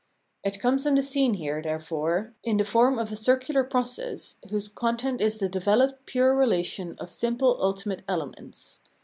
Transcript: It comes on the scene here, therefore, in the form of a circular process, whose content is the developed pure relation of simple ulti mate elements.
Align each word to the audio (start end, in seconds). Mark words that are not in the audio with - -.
It 0.43 0.59
comes 0.59 0.87
on 0.87 0.95
the 0.95 1.03
scene 1.03 1.35
here, 1.35 1.61
therefore, 1.61 2.33
in 2.43 2.57
the 2.57 2.65
form 2.65 2.97
of 2.97 3.11
a 3.11 3.15
circular 3.15 3.63
process, 3.63 4.37
whose 4.49 4.67
content 4.67 5.21
is 5.21 5.37
the 5.37 5.47
developed 5.47 6.07
pure 6.07 6.35
relation 6.35 6.95
of 6.97 7.13
simple 7.13 7.55
ulti 7.57 7.85
mate 7.85 8.01
elements. 8.07 8.79